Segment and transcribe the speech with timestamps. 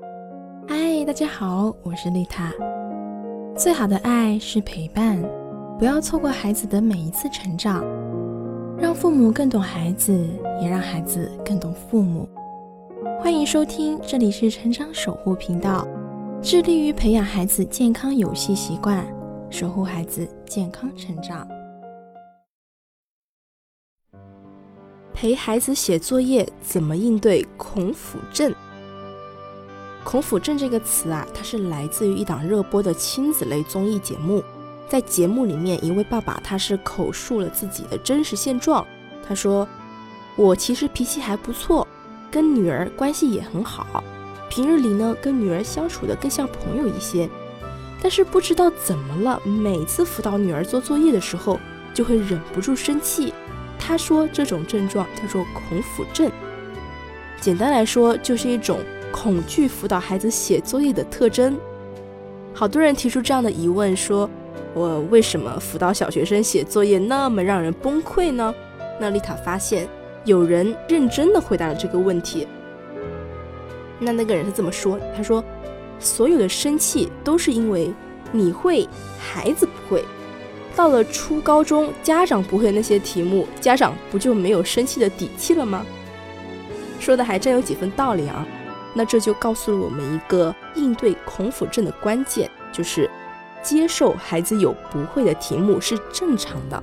[0.00, 2.52] 嗨，大家好，我是丽塔。
[3.56, 5.22] 最好的爱是陪伴，
[5.78, 7.84] 不要错过孩子的每一次成长，
[8.76, 10.12] 让父母更懂孩子，
[10.60, 12.28] 也让孩子更懂父母。
[13.20, 15.86] 欢迎收听，这里是成长守护频道，
[16.42, 19.06] 致力于培养孩子健康游戏习惯，
[19.48, 21.46] 守护孩子健康成长。
[25.12, 28.52] 陪孩子写作业，怎么应对恐辅症？
[30.04, 34.44] 恐辅症这个词啊，它是来自于一档热播的亲子类综艺节目。
[34.86, 38.86] 在节目里面，一位爸爸他是口述了自己的真实现状。
[39.26, 39.66] 他说
[40.36, 41.88] ：“我其实脾气还不错，
[42.30, 44.04] 跟女儿关系也很好，
[44.50, 47.28] 平日里呢跟女儿相处的更像朋友一些。
[48.00, 51.58] 但是不知道怎么了，每次辅导女儿做作业的时候，
[51.94, 53.32] 就会忍不住生气。”
[53.80, 56.30] 他说这种症状叫做恐辅症。
[57.40, 58.78] 简单来说，就是一种。
[59.14, 61.56] 恐惧辅导孩子写作业的特征，
[62.52, 64.28] 好多人提出这样的疑问：说
[64.74, 68.52] 我为什么辅导小学生写作业那么让人崩溃呢？
[69.00, 69.88] 那丽塔发现
[70.24, 72.48] 有人认真的回答了这个问题。
[74.00, 75.42] 那那个人是这么说：他说，
[76.00, 77.94] 所有的生气都是因为
[78.32, 80.04] 你会，孩子不会。
[80.74, 85.86] 到了初高中，家长不会那些题目，家长不就没有生气的底气了吗？
[86.98, 88.44] 说的还真有几分道理啊。
[88.94, 93.10] 那这就告诉了我们一个应对恐辅症的关键，就是
[93.62, 96.82] 接受孩子有不会的题目是正常的。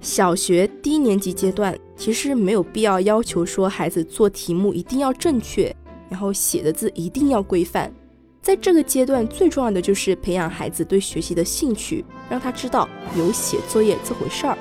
[0.00, 5.74] 小学低年级阶段其实没有必要要求说孩子做题目一定要正确，
[6.08, 7.92] 然后写的字一定要规范。
[8.40, 14.56] 在这个阶段，最重要的就是培养孩子对学习的兴趣，让他知道有写作业这回事儿，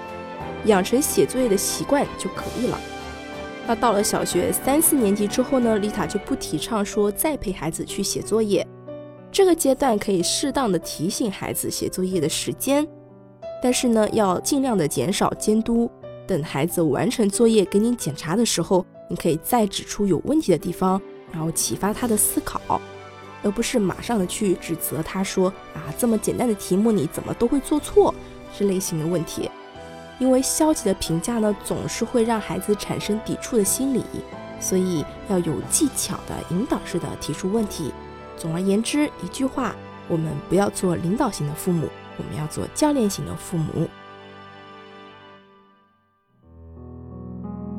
[0.66, 2.80] 养成写作业的习惯就可以了。
[3.68, 8.66] 那到了小学三四年级之后呢，丽塔就不提倡说再陪孩子去写作业。
[9.32, 12.88] 这个阶段可以适当的提醒孩子写作业的时间，
[13.62, 15.90] 但是呢，要尽量的减少监督。
[16.28, 21.02] 等孩子完成作业给你检查的时候，你可以再指出有问题的地方，
[21.32, 22.80] 然后启发他的思考，
[23.44, 28.14] 而不是马上的去指责他说啊，这么简单的题目你怎么都会做错
[28.58, 29.50] 这类型的问题。
[30.20, 34.04] 因为消极的评价呢，总是会让孩子产生抵触的心理，
[34.60, 37.92] 所以要有技巧的引导式的提出问题。
[38.38, 39.76] 总而言之，一句话，
[40.08, 41.88] 我们不要做领导型的父母，
[42.18, 43.88] 我们要做教练型的父母。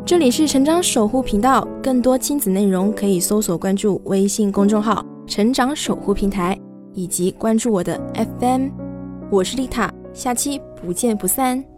[0.04, 6.56] 这里是成长守护频道，更多亲子内容可以搜索关注微信公众号“成长守护平台”，
[6.94, 8.68] 以及关注我的 FM。
[9.30, 11.75] 我是丽塔，下期不见不散。